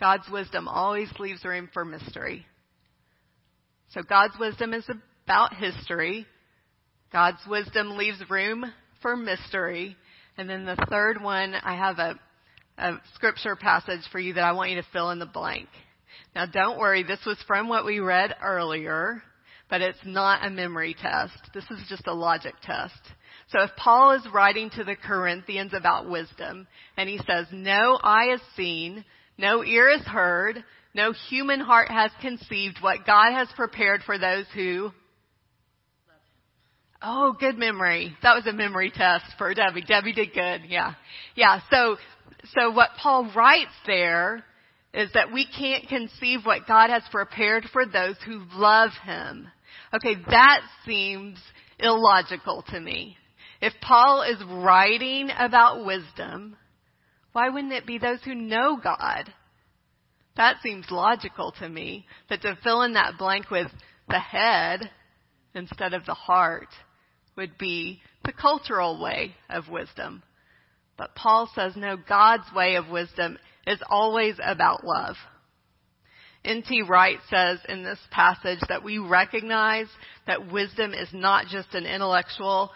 God's 0.00 0.28
wisdom 0.30 0.68
always 0.68 1.08
leaves 1.18 1.44
room 1.44 1.68
for 1.72 1.84
mystery. 1.84 2.46
So 3.90 4.02
God's 4.02 4.34
wisdom 4.38 4.74
is 4.74 4.84
about 5.26 5.54
history. 5.54 6.26
God's 7.12 7.40
wisdom 7.48 7.96
leaves 7.96 8.22
room 8.30 8.64
for 9.02 9.16
mystery. 9.16 9.96
And 10.36 10.48
then 10.48 10.64
the 10.64 10.76
third 10.90 11.22
one, 11.22 11.54
I 11.54 11.74
have 11.74 11.98
a, 11.98 12.18
a 12.78 13.00
scripture 13.14 13.56
passage 13.56 14.02
for 14.12 14.18
you 14.18 14.34
that 14.34 14.44
I 14.44 14.52
want 14.52 14.70
you 14.70 14.76
to 14.76 14.86
fill 14.92 15.10
in 15.10 15.18
the 15.18 15.26
blank. 15.26 15.68
Now 16.34 16.46
don't 16.46 16.78
worry, 16.78 17.02
this 17.02 17.24
was 17.26 17.38
from 17.46 17.68
what 17.68 17.84
we 17.84 18.00
read 18.00 18.34
earlier, 18.42 19.22
but 19.68 19.80
it's 19.80 19.98
not 20.04 20.46
a 20.46 20.50
memory 20.50 20.96
test. 21.00 21.38
This 21.54 21.64
is 21.70 21.80
just 21.88 22.06
a 22.06 22.14
logic 22.14 22.54
test. 22.62 23.00
So 23.50 23.62
if 23.62 23.70
Paul 23.76 24.12
is 24.12 24.26
writing 24.32 24.70
to 24.70 24.84
the 24.84 24.96
Corinthians 24.96 25.72
about 25.74 26.08
wisdom, 26.08 26.66
and 26.96 27.08
he 27.08 27.18
says, 27.26 27.46
no 27.50 27.98
eye 28.02 28.28
has 28.30 28.40
seen, 28.56 29.04
no 29.38 29.64
ear 29.64 29.96
has 29.96 30.06
heard, 30.06 30.62
no 30.94 31.12
human 31.12 31.60
heart 31.60 31.90
has 31.90 32.10
conceived 32.20 32.78
what 32.80 33.06
God 33.06 33.32
has 33.32 33.48
prepared 33.56 34.02
for 34.04 34.18
those 34.18 34.44
who 34.54 34.90
Oh, 37.00 37.32
good 37.38 37.56
memory. 37.56 38.16
That 38.22 38.34
was 38.34 38.46
a 38.46 38.52
memory 38.52 38.90
test 38.90 39.24
for 39.38 39.54
Debbie. 39.54 39.82
Debbie 39.82 40.12
did 40.12 40.34
good. 40.34 40.62
Yeah. 40.68 40.94
Yeah. 41.36 41.60
So, 41.70 41.96
so 42.58 42.72
what 42.72 42.90
Paul 43.00 43.30
writes 43.36 43.70
there 43.86 44.44
is 44.94 45.10
that 45.14 45.32
we 45.32 45.46
can't 45.46 45.88
conceive 45.88 46.44
what 46.44 46.66
God 46.66 46.90
has 46.90 47.02
prepared 47.10 47.64
for 47.72 47.84
those 47.84 48.16
who 48.24 48.42
love 48.52 48.90
Him. 49.04 49.48
Okay, 49.94 50.16
that 50.30 50.60
seems 50.86 51.38
illogical 51.78 52.64
to 52.70 52.80
me. 52.80 53.16
If 53.60 53.74
Paul 53.80 54.22
is 54.22 54.42
writing 54.46 55.30
about 55.36 55.84
wisdom, 55.84 56.56
why 57.32 57.48
wouldn't 57.48 57.72
it 57.72 57.86
be 57.86 57.98
those 57.98 58.22
who 58.24 58.34
know 58.34 58.78
God? 58.82 59.32
That 60.36 60.56
seems 60.62 60.90
logical 60.90 61.52
to 61.58 61.68
me. 61.68 62.06
But 62.28 62.42
to 62.42 62.58
fill 62.62 62.82
in 62.82 62.94
that 62.94 63.18
blank 63.18 63.50
with 63.50 63.68
the 64.08 64.20
head 64.20 64.90
instead 65.54 65.94
of 65.94 66.06
the 66.06 66.14
heart 66.14 66.68
would 67.36 67.58
be 67.58 68.00
the 68.24 68.32
cultural 68.32 69.02
way 69.02 69.34
of 69.50 69.68
wisdom. 69.68 70.22
But 70.96 71.14
Paul 71.14 71.50
says, 71.54 71.74
no, 71.76 71.96
God's 71.96 72.52
way 72.54 72.76
of 72.76 72.88
wisdom 72.88 73.38
is 73.68 73.78
always 73.88 74.36
about 74.42 74.84
love. 74.84 75.16
N.T. 76.44 76.82
Wright 76.82 77.18
says 77.28 77.58
in 77.68 77.82
this 77.82 77.98
passage 78.10 78.60
that 78.68 78.82
we 78.82 78.98
recognize 78.98 79.88
that 80.26 80.50
wisdom 80.50 80.94
is 80.94 81.08
not 81.12 81.46
just 81.46 81.74
an 81.74 81.84
intellectual 81.84 82.70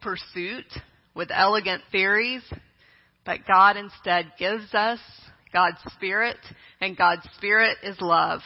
pursuit 0.00 0.66
with 1.14 1.30
elegant 1.30 1.82
theories, 1.92 2.42
but 3.24 3.46
God 3.46 3.76
instead 3.76 4.32
gives 4.38 4.74
us 4.74 4.98
God's 5.52 5.78
Spirit, 5.94 6.38
and 6.80 6.96
God's 6.96 7.26
Spirit 7.36 7.78
is 7.84 7.96
love. 8.00 8.40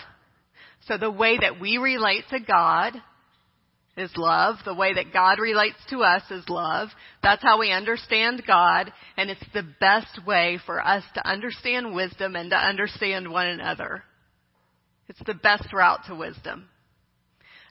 So 0.87 0.99
the 0.99 1.11
way 1.11 1.38
that 1.38 1.59
we 1.59 1.78
relate 1.78 2.25
to 2.30 2.38
God 2.40 2.95
is 3.99 4.11
love. 4.17 4.57
The 4.64 4.75
way 4.75 4.95
that 4.95 5.12
God 5.12 5.38
relates 5.38 5.78
to 5.90 6.00
us 6.00 6.23
is 6.31 6.49
love. 6.49 6.88
That's 7.23 7.43
how 7.43 7.59
we 7.59 7.73
understand 7.73 8.43
God, 8.47 8.93
and 9.17 9.31
it's 9.31 9.45
the 9.52 9.67
best 9.81 10.25
way 10.26 10.59
for 10.64 10.81
us 10.85 11.05
to 11.14 11.28
understand 11.28 11.95
wisdom 11.95 12.37
and 12.37 12.50
to 12.50 12.57
understand 12.57 13.31
one 13.31 13.47
another. 13.47 14.05
It's 15.09 15.23
the 15.26 15.35
best 15.35 15.73
route 15.73 16.00
to 16.07 16.14
wisdom. 16.14 16.69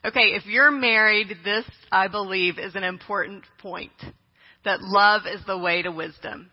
Okay, 0.04 0.34
if 0.34 0.46
you're 0.46 0.70
married, 0.70 1.28
this, 1.44 1.64
I 1.90 2.08
believe, 2.08 2.58
is 2.58 2.74
an 2.74 2.84
important 2.84 3.44
point. 3.58 3.92
That 4.64 4.80
love 4.80 5.22
is 5.26 5.40
the 5.46 5.58
way 5.58 5.82
to 5.82 5.90
wisdom. 5.90 6.50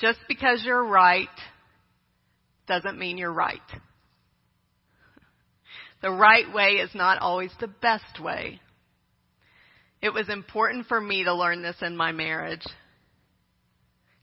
Just 0.00 0.18
because 0.28 0.62
you're 0.64 0.84
right 0.84 1.28
doesn't 2.66 2.98
mean 2.98 3.18
you're 3.18 3.32
right. 3.32 3.60
The 6.02 6.10
right 6.10 6.52
way 6.52 6.72
is 6.74 6.94
not 6.94 7.18
always 7.18 7.50
the 7.60 7.68
best 7.68 8.20
way. 8.20 8.60
It 10.00 10.10
was 10.10 10.28
important 10.28 10.86
for 10.86 11.00
me 11.00 11.24
to 11.24 11.34
learn 11.34 11.62
this 11.62 11.76
in 11.82 11.96
my 11.96 12.12
marriage. 12.12 12.64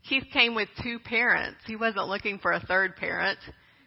Keith 0.08 0.26
came 0.32 0.56
with 0.56 0.70
two 0.84 1.00
parents. 1.00 1.60
He 1.66 1.76
wasn't 1.76 2.08
looking 2.08 2.40
for 2.40 2.52
a 2.52 2.60
third 2.60 2.96
parent. 2.96 3.40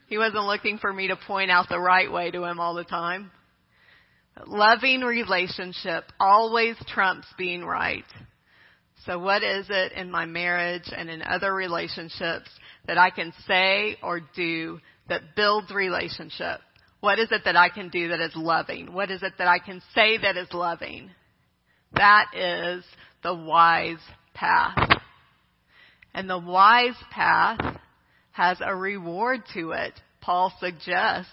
He 0.08 0.18
wasn't 0.18 0.46
looking 0.46 0.78
for 0.78 0.92
me 0.92 1.08
to 1.08 1.16
point 1.16 1.50
out 1.50 1.68
the 1.68 1.80
right 1.80 2.10
way 2.10 2.30
to 2.30 2.44
him 2.44 2.60
all 2.60 2.74
the 2.74 2.84
time. 2.84 3.30
Loving 4.46 5.00
relationship 5.00 6.04
always 6.20 6.76
trumps 6.88 7.26
being 7.36 7.64
right. 7.64 8.04
So 9.06 9.18
what 9.18 9.42
is 9.42 9.66
it 9.70 9.92
in 9.92 10.10
my 10.10 10.26
marriage 10.26 10.90
and 10.94 11.08
in 11.08 11.22
other 11.22 11.54
relationships 11.54 12.50
that 12.86 12.98
I 12.98 13.10
can 13.10 13.32
say 13.46 13.96
or 14.02 14.20
do 14.36 14.80
that 15.08 15.34
builds 15.34 15.70
relationship? 15.70 16.60
What 17.00 17.18
is 17.18 17.30
it 17.30 17.42
that 17.44 17.56
I 17.56 17.68
can 17.68 17.90
do 17.90 18.08
that 18.08 18.20
is 18.20 18.34
loving? 18.34 18.92
What 18.92 19.10
is 19.10 19.22
it 19.22 19.34
that 19.38 19.46
I 19.46 19.58
can 19.58 19.80
say 19.94 20.18
that 20.18 20.36
is 20.36 20.52
loving? 20.52 21.10
That 21.92 22.26
is 22.34 22.84
the 23.22 23.34
wise 23.34 23.98
path. 24.34 25.00
And 26.12 26.28
the 26.28 26.38
wise 26.38 26.96
path 27.10 27.78
has 28.32 28.58
a 28.60 28.74
reward 28.74 29.42
to 29.54 29.72
it. 29.72 29.92
Paul 30.20 30.52
suggests. 30.58 31.30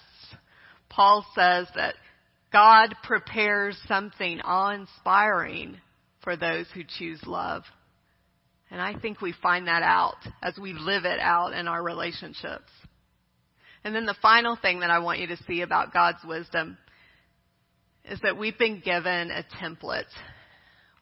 Paul 0.89 1.25
says 1.35 1.67
that 1.75 1.95
God 2.51 2.95
prepares 3.03 3.77
something 3.87 4.39
awe-inspiring 4.41 5.77
for 6.23 6.37
those 6.37 6.67
who 6.73 6.83
choose 6.83 7.21
love. 7.25 7.63
And 8.71 8.81
I 8.81 8.97
think 8.97 9.21
we 9.21 9.33
find 9.41 9.67
that 9.67 9.83
out 9.83 10.17
as 10.41 10.57
we 10.57 10.73
live 10.73 11.05
it 11.05 11.19
out 11.19 11.53
in 11.53 11.67
our 11.67 11.83
relationships. 11.83 12.71
And 13.85 13.93
then 13.93 14.07
the 14.07 14.15
final 14.19 14.55
thing 14.55 14.79
that 14.79 14.89
I 14.89 14.97
want 14.97 15.19
you 15.19 15.27
to 15.27 15.37
see 15.47 15.61
about 15.61 15.93
God's 15.93 16.17
wisdom 16.25 16.75
is 18.03 18.19
that 18.21 18.35
we've 18.35 18.57
been 18.57 18.81
given 18.83 19.29
a 19.29 19.45
template. 19.61 20.09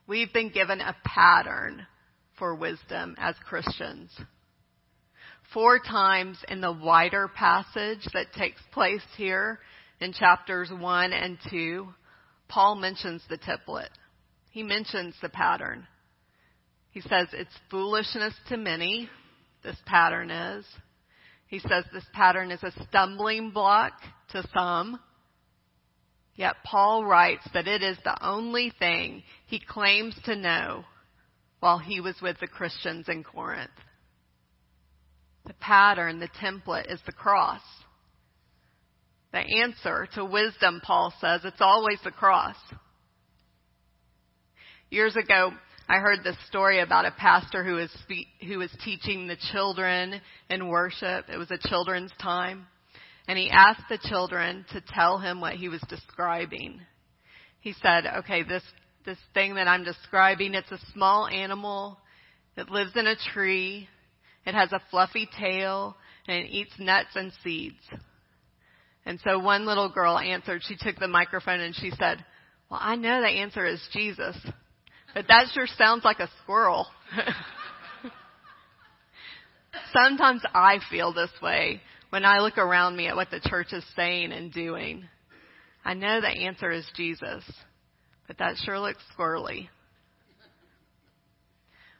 We've 0.06 0.32
been 0.34 0.50
given 0.50 0.82
a 0.82 0.94
pattern 1.06 1.88
for 2.38 2.54
wisdom 2.54 3.16
as 3.18 3.36
Christians. 3.48 4.12
Four 5.54 5.80
times 5.80 6.38
in 6.50 6.60
the 6.60 6.74
wider 6.74 7.30
passage 7.30 8.06
that 8.14 8.34
takes 8.38 8.60
place 8.74 9.02
here 9.16 9.60
in 10.02 10.12
chapters 10.12 10.70
1 10.70 11.14
and 11.14 11.38
2, 11.50 11.88
Paul 12.50 12.76
mentions 12.76 13.24
the 13.30 13.38
template. 13.38 13.88
He 14.52 14.62
mentions 14.62 15.16
the 15.22 15.30
pattern. 15.30 15.88
He 16.92 17.00
says 17.00 17.30
it's 17.32 17.50
foolishness 17.72 18.34
to 18.50 18.58
many, 18.58 19.10
this 19.64 19.78
pattern 19.86 20.30
is. 20.30 20.66
He 21.54 21.60
says 21.60 21.86
this 21.94 22.04
pattern 22.14 22.50
is 22.50 22.64
a 22.64 22.72
stumbling 22.90 23.52
block 23.52 23.94
to 24.32 24.44
some. 24.56 25.00
Yet 26.34 26.56
Paul 26.66 27.06
writes 27.06 27.48
that 27.54 27.68
it 27.68 27.84
is 27.84 27.96
the 28.04 28.28
only 28.28 28.74
thing 28.80 29.22
he 29.46 29.60
claims 29.60 30.16
to 30.26 30.36
know 30.36 30.84
while 31.60 31.78
he 31.78 32.00
was 32.00 32.16
with 32.24 32.40
the 32.40 32.48
Christians 32.48 33.08
in 33.08 33.24
Corinth. 33.24 33.70
The 35.46 35.54
pattern, 35.54 36.18
the 36.18 36.28
template 36.28 36.92
is 36.92 37.00
the 37.06 37.12
cross. 37.12 37.62
The 39.32 39.62
answer 39.62 40.08
to 40.16 40.26
wisdom, 40.26 40.82
Paul 40.84 41.14
says, 41.22 41.42
it's 41.44 41.62
always 41.62 42.00
the 42.04 42.10
cross. 42.10 42.58
Years 44.90 45.16
ago, 45.16 45.52
I 45.88 46.00
heard 46.00 46.24
this 46.24 46.38
story 46.48 46.80
about 46.80 47.06
a 47.06 47.12
pastor 47.12 47.64
who 47.64 47.76
was 47.76 47.92
spe- 47.92 48.46
who 48.46 48.58
was 48.58 48.72
teaching 48.86 49.28
the 49.28 49.36
children 49.52 50.22
in 50.50 50.70
worship. 50.70 51.26
It 51.28 51.38
was 51.38 51.52
a 51.52 51.68
children's 51.68 52.12
time, 52.22 52.68
and 53.28 53.38
he 53.38 53.50
asked 53.50 53.90
the 53.90 53.98
children 53.98 54.66
to 54.72 54.82
tell 54.82 55.18
him 55.20 55.42
what 55.42 55.56
he 55.56 55.68
was 55.68 55.82
describing. 55.90 56.80
He 57.60 57.74
said, 57.74 58.06
"Okay, 58.20 58.44
this 58.44 58.64
this 59.06 59.20
thing 59.34 59.56
that 59.56 59.68
I'm 59.68 59.84
describing, 59.84 60.54
it's 60.54 60.72
a 60.72 60.80
small 60.94 61.28
animal 61.28 62.00
that 62.56 62.70
lives 62.70 62.96
in 62.96 63.06
a 63.06 63.18
tree. 63.34 63.90
It 64.46 64.56
has 64.56 64.72
a 64.72 64.82
fluffy 64.90 65.28
tail 65.38 65.98
and 66.28 66.46
it 66.46 66.50
eats 66.50 66.80
nuts 66.80 67.16
and 67.16 67.34
seeds." 67.44 67.90
And 69.06 69.20
so 69.20 69.38
one 69.38 69.66
little 69.66 69.90
girl 69.90 70.18
answered. 70.18 70.64
She 70.64 70.78
took 70.78 70.96
the 70.96 71.10
microphone 71.10 71.60
and 71.60 71.76
she 71.76 71.92
said, 71.92 72.24
"Well, 72.70 72.80
I 72.82 72.96
know 72.96 73.20
the 73.20 73.28
answer 73.28 73.66
is 73.66 73.86
Jesus." 73.92 74.38
But 75.14 75.28
that 75.28 75.48
sure 75.54 75.68
sounds 75.78 76.04
like 76.04 76.20
a 76.20 76.30
squirrel. 76.42 76.88
Sometimes 79.94 80.42
I 80.54 80.80
feel 80.90 81.14
this 81.14 81.32
way 81.42 81.82
when 82.10 82.26
I 82.26 82.40
look 82.40 82.58
around 82.58 82.96
me 82.96 83.08
at 83.08 83.16
what 83.16 83.30
the 83.30 83.40
church 83.40 83.74
is 83.74 83.86
saying 83.96 84.32
and 84.32 84.52
doing. 84.52 85.08
I 85.86 85.94
know 85.94 86.20
the 86.20 86.28
answer 86.28 86.72
is 86.72 86.86
Jesus, 86.96 87.44
but 88.28 88.40
that 88.40 88.56
sure 88.64 88.80
looks 88.80 89.04
squirrely. 89.18 89.70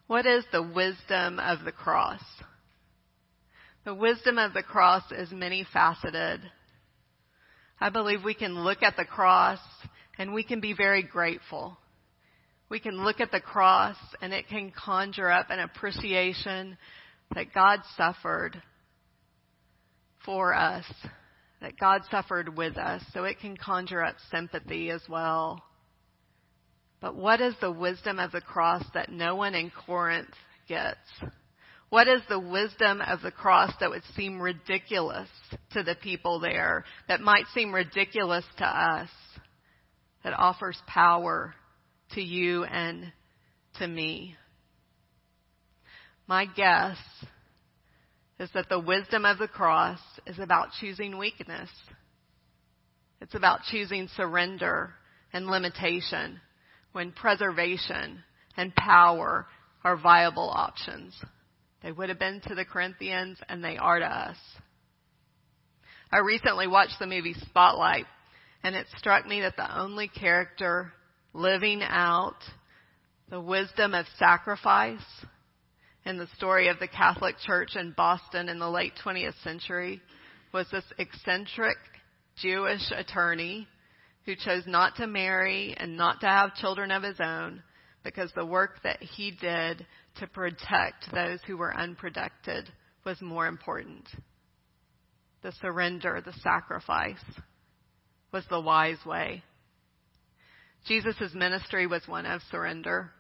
What 0.08 0.26
is 0.26 0.44
the 0.52 0.64
wisdom 0.64 1.40
of 1.40 1.64
the 1.66 1.72
cross? 1.72 2.22
The 3.86 3.94
wisdom 3.94 4.38
of 4.38 4.54
the 4.54 4.64
cross 4.64 5.04
is 5.12 5.32
many 5.32 5.66
faceted. 5.72 6.42
I 7.80 7.90
believe 7.90 8.24
we 8.24 8.34
can 8.34 8.64
look 8.64 8.82
at 8.82 8.96
the 8.96 9.06
cross 9.06 9.60
and 10.18 10.34
we 10.34 10.44
can 10.44 10.62
be 10.62 10.74
very 10.74 11.04
grateful 11.04 11.78
we 12.74 12.80
can 12.80 13.06
look 13.06 13.20
at 13.20 13.32
the 13.32 13.40
cross 13.40 13.96
and 14.20 14.34
it 14.34 14.48
can 14.48 14.72
conjure 14.72 15.30
up 15.30 15.52
an 15.52 15.60
appreciation 15.60 16.76
that 17.36 17.54
God 17.54 17.82
suffered 17.96 18.60
for 20.26 20.56
us, 20.56 20.84
that 21.62 21.78
God 21.80 22.02
suffered 22.10 22.58
with 22.58 22.76
us. 22.78 23.04
So 23.14 23.26
it 23.26 23.40
can 23.40 23.56
conjure 23.56 24.04
up 24.04 24.16
sympathy 24.32 24.90
as 24.90 25.04
well. 25.08 25.64
But 27.00 27.16
what 27.16 27.42
is 27.42 27.54
the 27.62 27.72
wisdom 27.72 28.18
of 28.18 28.32
the 28.32 28.42
cross 28.42 28.84
that 28.96 29.12
no 29.12 29.36
one 29.36 29.54
in 29.54 29.72
Corinth 29.86 30.34
gets? 30.68 30.98
What 31.90 32.08
is 32.08 32.24
the 32.28 32.40
wisdom 32.40 33.02
of 33.02 33.22
the 33.22 33.30
cross 33.30 33.72
that 33.82 33.92
would 33.92 34.02
seem 34.16 34.42
ridiculous 34.42 35.30
to 35.74 35.84
the 35.84 35.94
people 35.94 36.40
there, 36.40 36.86
that 37.08 37.22
might 37.22 37.46
seem 37.54 37.72
ridiculous 37.72 38.46
to 38.58 38.66
us, 38.66 39.10
that 40.24 40.34
offers 40.34 40.82
power 40.88 41.54
to 42.16 42.22
you 42.22 42.64
and 42.64 43.12
to 43.80 43.88
me. 43.88 44.36
My 46.28 46.46
guess 46.46 46.98
is 48.40 48.50
that 48.54 48.70
the 48.70 48.80
wisdom 48.80 49.26
of 49.26 49.38
the 49.38 49.48
cross 49.48 50.00
is 50.26 50.40
about 50.40 50.70
choosing 50.80 51.18
weakness. 51.18 51.70
It's 53.22 53.36
about 53.36 53.62
choosing 53.70 54.10
surrender 54.16 54.94
and 55.32 55.48
limitation 55.48 56.40
when 56.92 57.12
preservation 57.12 58.24
and 58.58 58.76
power 58.76 59.48
are 59.84 59.98
viable 59.98 60.50
options. 60.50 61.16
They 61.82 61.92
would 61.92 62.10
have 62.10 62.20
been 62.20 62.42
to 62.48 62.56
the 62.56 62.66
Corinthians 62.66 63.38
and 63.50 63.64
they 63.64 63.78
are 63.78 64.00
to 64.00 64.06
us. 64.06 64.38
I 66.12 66.20
recently 66.20 66.68
watched 66.68 67.00
the 67.00 67.08
movie 67.08 67.34
Spotlight 67.34 68.06
and 68.64 68.76
it 68.76 68.88
struck 68.98 69.26
me 69.26 69.42
that 69.42 69.58
the 69.58 69.80
only 69.80 70.08
character 70.08 70.94
living 71.34 71.82
out 71.82 72.38
the 73.30 73.42
wisdom 73.42 73.94
of 73.94 74.06
sacrifice 74.18 75.02
in 76.06 76.18
the 76.18 76.28
story 76.36 76.68
of 76.68 76.80
the 76.80 76.88
Catholic 76.88 77.36
Church 77.40 77.76
in 77.76 77.94
Boston 77.96 78.50
in 78.50 78.60
the 78.60 78.70
late 78.70 78.94
20th 79.04 79.42
century 79.44 80.02
was 80.54 80.68
this 80.72 80.84
eccentric 81.00 81.78
Jewish 82.36 82.92
attorney 82.96 83.68
who 84.26 84.36
chose 84.36 84.64
not 84.68 84.96
to 84.98 85.08
marry 85.08 85.76
and 85.78 85.98
not 85.98 86.22
to 86.22 86.28
have 86.28 86.56
children 86.56 86.92
of 86.92 87.04
his 87.04 87.20
own 87.20 87.64
because 88.04 88.32
the 88.36 88.46
work 88.46 88.82
that 88.84 89.02
he 89.02 89.32
did 89.32 89.86
to 90.20 90.28
protect 90.28 91.12
those 91.14 91.40
who 91.48 91.58
were 91.58 91.76
unprotected 91.76 92.70
was 93.06 93.20
more 93.22 93.48
important. 93.48 94.08
The 95.42 95.54
surrender, 95.62 96.22
the 96.24 96.34
sacrifice 96.42 97.24
was 98.32 98.44
the 98.50 98.62
wise 98.62 99.04
way. 99.06 99.44
Jesus' 100.86 101.34
ministry 101.34 101.88
was 101.88 102.08
one 102.08 102.26
of 102.26 102.42
surrender. 102.52 103.12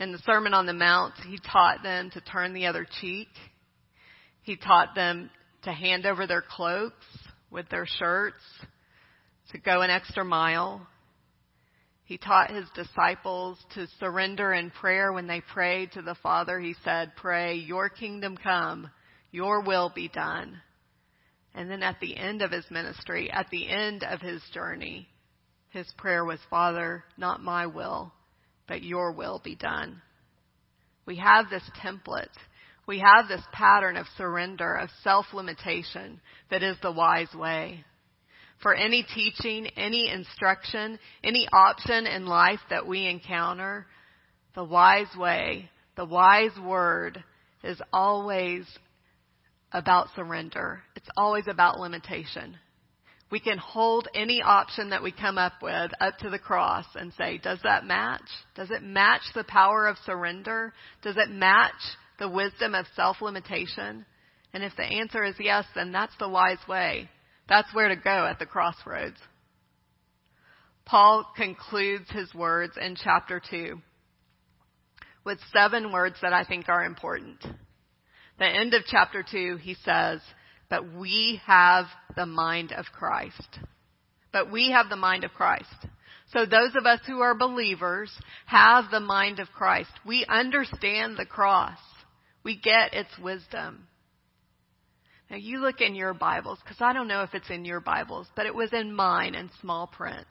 In 0.00 0.12
the 0.12 0.18
Sermon 0.18 0.54
on 0.54 0.66
the 0.66 0.72
Mount, 0.72 1.14
he 1.28 1.38
taught 1.38 1.82
them 1.82 2.10
to 2.10 2.20
turn 2.20 2.52
the 2.52 2.66
other 2.66 2.86
cheek. 3.00 3.28
He 4.42 4.56
taught 4.56 4.94
them 4.94 5.30
to 5.62 5.72
hand 5.72 6.06
over 6.06 6.26
their 6.26 6.42
cloaks 6.42 7.04
with 7.50 7.68
their 7.68 7.86
shirts, 7.86 8.42
to 9.52 9.58
go 9.58 9.82
an 9.82 9.90
extra 9.90 10.24
mile. 10.24 10.86
He 12.04 12.18
taught 12.18 12.50
his 12.50 12.66
disciples 12.74 13.58
to 13.74 13.86
surrender 14.00 14.52
in 14.52 14.70
prayer 14.70 15.12
when 15.12 15.26
they 15.26 15.40
prayed 15.40 15.92
to 15.92 16.02
the 16.02 16.16
Father. 16.16 16.58
He 16.58 16.74
said, 16.84 17.12
Pray, 17.16 17.54
your 17.54 17.88
kingdom 17.88 18.36
come, 18.36 18.90
your 19.30 19.62
will 19.62 19.92
be 19.94 20.08
done. 20.08 20.60
And 21.54 21.70
then 21.70 21.82
at 21.82 22.00
the 22.00 22.16
end 22.16 22.42
of 22.42 22.50
his 22.50 22.64
ministry, 22.70 23.30
at 23.30 23.48
the 23.50 23.68
end 23.68 24.04
of 24.04 24.20
his 24.20 24.42
journey, 24.52 25.08
his 25.78 25.92
prayer 25.96 26.24
was, 26.24 26.40
Father, 26.50 27.04
not 27.16 27.42
my 27.42 27.66
will, 27.66 28.12
but 28.66 28.82
your 28.82 29.12
will 29.12 29.40
be 29.42 29.54
done. 29.54 30.02
We 31.06 31.16
have 31.16 31.48
this 31.48 31.62
template. 31.82 32.26
We 32.86 32.98
have 32.98 33.28
this 33.28 33.42
pattern 33.52 33.96
of 33.96 34.06
surrender, 34.16 34.74
of 34.74 34.90
self-limitation 35.02 36.20
that 36.50 36.62
is 36.62 36.76
the 36.82 36.92
wise 36.92 37.32
way. 37.34 37.84
For 38.60 38.74
any 38.74 39.06
teaching, 39.14 39.68
any 39.76 40.10
instruction, 40.10 40.98
any 41.22 41.48
option 41.52 42.06
in 42.06 42.26
life 42.26 42.60
that 42.70 42.86
we 42.86 43.06
encounter, 43.06 43.86
the 44.56 44.64
wise 44.64 45.14
way, 45.16 45.70
the 45.96 46.04
wise 46.04 46.58
word 46.60 47.22
is 47.62 47.80
always 47.92 48.64
about 49.70 50.08
surrender. 50.16 50.82
It's 50.96 51.08
always 51.16 51.44
about 51.46 51.78
limitation 51.78 52.56
we 53.30 53.40
can 53.40 53.58
hold 53.58 54.08
any 54.14 54.40
option 54.42 54.90
that 54.90 55.02
we 55.02 55.12
come 55.12 55.36
up 55.36 55.54
with 55.62 55.90
up 56.00 56.18
to 56.18 56.30
the 56.30 56.38
cross 56.38 56.86
and 56.94 57.12
say, 57.18 57.38
does 57.38 57.58
that 57.62 57.84
match? 57.84 58.22
Does 58.54 58.70
it 58.70 58.82
match 58.82 59.22
the 59.34 59.44
power 59.44 59.86
of 59.86 59.96
surrender? 60.06 60.72
Does 61.02 61.16
it 61.16 61.30
match 61.30 61.74
the 62.18 62.28
wisdom 62.28 62.74
of 62.74 62.86
self-limitation? 62.96 64.06
And 64.54 64.64
if 64.64 64.74
the 64.76 64.84
answer 64.84 65.24
is 65.24 65.34
yes, 65.38 65.66
then 65.74 65.92
that's 65.92 66.16
the 66.18 66.28
wise 66.28 66.58
way. 66.66 67.10
That's 67.48 67.72
where 67.74 67.88
to 67.88 67.96
go 67.96 68.26
at 68.26 68.38
the 68.38 68.46
crossroads. 68.46 69.18
Paul 70.86 71.30
concludes 71.36 72.10
his 72.10 72.32
words 72.34 72.72
in 72.80 72.96
chapter 72.96 73.42
2 73.50 73.78
with 75.24 75.38
seven 75.52 75.92
words 75.92 76.16
that 76.22 76.32
I 76.32 76.44
think 76.44 76.70
are 76.70 76.84
important. 76.84 77.44
The 78.38 78.46
end 78.46 78.72
of 78.72 78.84
chapter 78.86 79.22
2, 79.30 79.58
he 79.60 79.74
says, 79.84 80.20
but 80.68 80.94
we 80.94 81.40
have 81.46 81.86
the 82.16 82.26
mind 82.26 82.72
of 82.72 82.86
Christ. 82.86 83.58
But 84.32 84.50
we 84.50 84.70
have 84.70 84.88
the 84.88 84.96
mind 84.96 85.24
of 85.24 85.32
Christ. 85.32 85.86
So 86.32 86.44
those 86.44 86.74
of 86.76 86.84
us 86.84 87.00
who 87.06 87.20
are 87.20 87.34
believers 87.34 88.12
have 88.46 88.90
the 88.90 89.00
mind 89.00 89.40
of 89.40 89.48
Christ. 89.48 89.90
We 90.06 90.26
understand 90.28 91.16
the 91.16 91.24
cross. 91.24 91.78
We 92.44 92.56
get 92.60 92.92
its 92.92 93.18
wisdom. 93.18 93.86
Now 95.30 95.36
you 95.36 95.58
look 95.60 95.80
in 95.80 95.94
your 95.94 96.14
Bibles, 96.14 96.58
because 96.62 96.80
I 96.80 96.92
don't 96.92 97.08
know 97.08 97.22
if 97.22 97.34
it's 97.34 97.50
in 97.50 97.64
your 97.64 97.80
Bibles, 97.80 98.26
but 98.36 98.46
it 98.46 98.54
was 98.54 98.72
in 98.72 98.94
mine 98.94 99.34
in 99.34 99.50
small 99.60 99.86
print. 99.86 100.26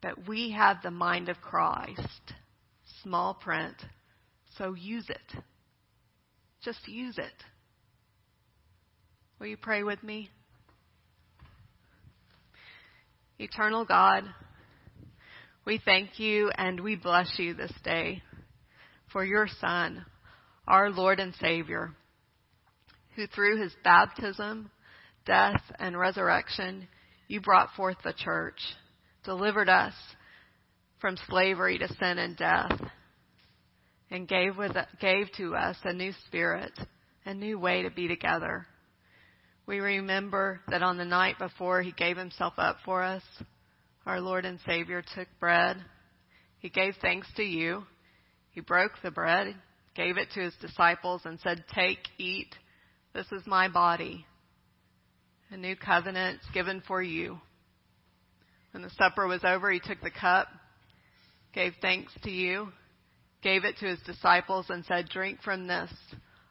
But 0.00 0.28
we 0.28 0.50
have 0.52 0.78
the 0.82 0.90
mind 0.90 1.28
of 1.28 1.40
Christ. 1.40 2.34
Small 3.02 3.34
print. 3.34 3.76
So 4.58 4.74
use 4.74 5.08
it. 5.08 5.42
Just 6.62 6.86
use 6.86 7.18
it. 7.18 7.32
Will 9.42 9.48
you 9.48 9.56
pray 9.56 9.82
with 9.82 10.00
me? 10.04 10.30
Eternal 13.40 13.84
God, 13.84 14.22
we 15.64 15.80
thank 15.84 16.20
you 16.20 16.52
and 16.56 16.78
we 16.78 16.94
bless 16.94 17.28
you 17.38 17.52
this 17.52 17.72
day 17.82 18.22
for 19.10 19.24
your 19.24 19.48
Son, 19.60 20.06
our 20.68 20.90
Lord 20.90 21.18
and 21.18 21.34
Savior, 21.40 21.90
who 23.16 23.26
through 23.26 23.60
his 23.60 23.72
baptism, 23.82 24.70
death, 25.26 25.60
and 25.80 25.98
resurrection, 25.98 26.86
you 27.26 27.40
brought 27.40 27.74
forth 27.74 27.96
the 28.04 28.14
church, 28.16 28.60
delivered 29.24 29.68
us 29.68 29.94
from 31.00 31.16
slavery 31.28 31.78
to 31.78 31.88
sin 31.88 32.18
and 32.18 32.36
death, 32.36 32.80
and 34.08 34.28
gave, 34.28 34.56
with, 34.56 34.76
gave 35.00 35.32
to 35.38 35.56
us 35.56 35.76
a 35.82 35.92
new 35.92 36.12
spirit, 36.28 36.78
a 37.26 37.34
new 37.34 37.58
way 37.58 37.82
to 37.82 37.90
be 37.90 38.06
together. 38.06 38.68
We 39.72 39.80
remember 39.80 40.60
that 40.68 40.82
on 40.82 40.98
the 40.98 41.04
night 41.06 41.38
before 41.38 41.80
he 41.80 41.92
gave 41.92 42.18
himself 42.18 42.52
up 42.58 42.76
for 42.84 43.02
us, 43.02 43.22
our 44.04 44.20
Lord 44.20 44.44
and 44.44 44.58
Savior 44.66 45.02
took 45.14 45.28
bread. 45.40 45.78
He 46.58 46.68
gave 46.68 46.96
thanks 47.00 47.26
to 47.36 47.42
you. 47.42 47.84
He 48.50 48.60
broke 48.60 48.92
the 49.02 49.10
bread, 49.10 49.54
gave 49.96 50.18
it 50.18 50.28
to 50.34 50.40
his 50.40 50.52
disciples, 50.60 51.22
and 51.24 51.40
said, 51.40 51.64
Take, 51.74 52.00
eat. 52.18 52.54
This 53.14 53.24
is 53.32 53.46
my 53.46 53.66
body, 53.66 54.26
a 55.50 55.56
new 55.56 55.74
covenant 55.74 56.40
given 56.52 56.82
for 56.86 57.02
you. 57.02 57.40
When 58.72 58.82
the 58.82 58.90
supper 58.90 59.26
was 59.26 59.42
over, 59.42 59.70
he 59.70 59.80
took 59.80 60.02
the 60.02 60.10
cup, 60.10 60.48
gave 61.54 61.72
thanks 61.80 62.12
to 62.24 62.30
you, 62.30 62.68
gave 63.42 63.64
it 63.64 63.78
to 63.78 63.86
his 63.86 64.00
disciples, 64.00 64.66
and 64.68 64.84
said, 64.84 65.08
Drink 65.08 65.40
from 65.40 65.66
this, 65.66 65.90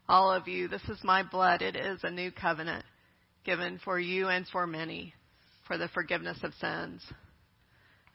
all 0.09 0.33
of 0.33 0.47
you. 0.47 0.67
This 0.67 0.89
is 0.89 1.03
my 1.03 1.21
blood. 1.21 1.61
It 1.61 1.75
is 1.75 1.99
a 2.01 2.09
new 2.09 2.31
covenant 2.31 2.83
given 3.45 3.79
for 3.83 3.99
you 3.99 4.27
and 4.27 4.47
for 4.47 4.67
many 4.67 5.13
for 5.67 5.77
the 5.77 5.87
forgiveness 5.89 6.37
of 6.43 6.53
sins. 6.55 7.01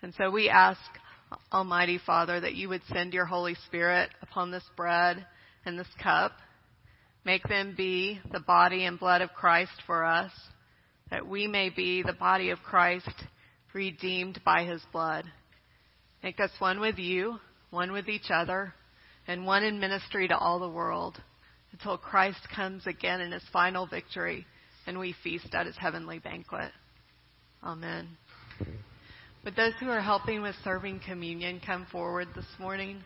And 0.03 0.13
so 0.15 0.31
we 0.31 0.49
ask, 0.49 0.81
Almighty 1.53 1.99
Father, 2.05 2.39
that 2.41 2.55
you 2.55 2.69
would 2.69 2.83
send 2.93 3.15
your 3.15 3.25
Holy 3.25 3.55
Spirit 3.67 4.11
upon 4.23 4.51
this 4.51 4.69
bread 4.77 5.25
and 5.65 5.79
this 5.79 5.89
cup. 6.03 6.33
Make 7.25 7.43
them 7.49 7.75
be 7.77 8.21
the 8.31 8.41
body 8.41 8.85
and 8.85 9.01
blood 9.01 9.23
of 9.23 9.33
Christ 9.33 9.73
for 9.87 10.05
us, 10.05 10.31
that 11.11 11.27
we 11.27 11.47
may 11.47 11.71
be 11.71 12.03
the 12.03 12.13
body 12.13 12.51
of 12.51 12.59
Christ 12.63 13.11
redeemed 13.73 14.41
by 14.45 14.65
his 14.65 14.83
blood. 14.93 15.25
Make 16.23 16.41
us 16.41 16.53
one 16.59 16.81
with 16.81 16.99
you, 16.99 17.39
one 17.71 17.91
with 17.91 18.09
each 18.09 18.31
other, 18.31 18.75
and 19.27 19.47
one 19.47 19.65
in 19.65 19.81
ministry 19.81 20.29
to 20.29 20.37
all 20.37 20.61
the 20.61 20.69
world 20.69 21.21
until 21.73 21.99
Christ 21.99 22.41
comes 22.55 22.87
again 22.87 23.21
in 23.21 23.33
his 23.33 23.43
final 23.53 23.87
victory 23.87 24.47
and 24.87 24.99
we 24.99 25.15
feast 25.23 25.55
at 25.55 25.67
his 25.67 25.77
heavenly 25.77 26.19
banquet. 26.19 26.71
Amen. 27.63 28.09
Would 29.45 29.57
those 29.57 29.73
who 29.81 29.89
are 29.91 30.01
helping 30.01 30.43
with 30.43 30.55
serving 30.65 31.01
communion 31.07 31.61
come 31.65 31.87
forward 31.91 32.29
this 32.35 32.47
morning? 32.59 33.03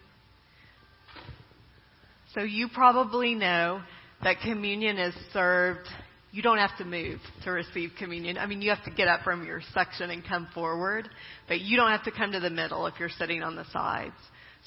So 2.35 2.43
you 2.43 2.69
probably 2.73 3.35
know 3.35 3.83
that 4.23 4.37
communion 4.43 4.99
is 4.99 5.14
served. 5.33 5.88
You 6.33 6.43
don't 6.43 6.59
have 6.59 6.77
to 6.79 6.85
move 6.85 7.19
to 7.45 7.51
receive 7.51 7.90
communion. 7.99 8.38
I 8.38 8.47
mean, 8.47 8.62
you 8.62 8.71
have 8.71 8.85
to 8.85 8.90
get 8.90 9.09
up 9.09 9.23
from 9.23 9.45
your 9.45 9.61
section 9.75 10.11
and 10.11 10.25
come 10.27 10.49
forward, 10.55 11.09
but 11.49 11.61
you 11.61 11.77
don't 11.77 11.90
have 11.90 12.05
to 12.05 12.12
come 12.12 12.33
to 12.33 12.40
the 12.40 12.51
middle 12.51 12.87
if 12.87 12.95
you're 13.01 13.09
sitting 13.09 13.43
on 13.43 13.57
the 13.57 13.64
sides. 13.73 14.14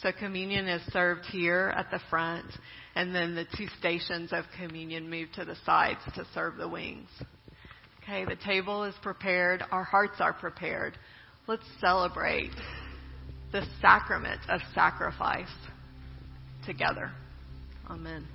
So 0.02 0.12
communion 0.12 0.68
is 0.68 0.82
served 0.92 1.26
here 1.26 1.74
at 1.76 1.90
the 1.92 2.00
front, 2.10 2.46
and 2.96 3.14
then 3.14 3.36
the 3.36 3.46
two 3.56 3.68
stations 3.80 4.34
of 4.34 4.46
communion 4.58 5.10
move 5.10 5.30
to 5.36 5.46
the 5.46 5.56
sides 5.66 6.00
to 6.16 6.26
serve 6.34 6.58
the 6.58 6.68
wings. 6.68 7.10
Okay, 8.02 8.26
the 8.26 8.36
table 8.36 8.84
is 8.84 8.96
prepared. 9.02 9.64
Our 9.72 9.84
hearts 9.84 10.20
are 10.20 10.34
prepared. 10.34 10.98
Let's 11.48 11.64
celebrate 11.80 12.52
the 13.52 13.66
sacrament 13.82 14.42
of 14.50 14.62
sacrifice 14.74 15.48
together. 16.66 17.12
Amen. 17.90 18.28